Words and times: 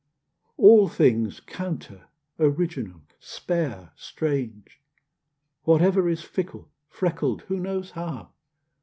All 0.57 0.87
things 0.87 1.39
counter, 1.41 2.07
original, 2.39 3.01
spare, 3.19 3.91
strange; 3.95 4.81
Whatever 5.61 6.09
is 6.09 6.23
fickle, 6.23 6.71
freckled 6.89 7.43
(who 7.43 7.59
knows 7.59 7.91
how?) 7.91 8.31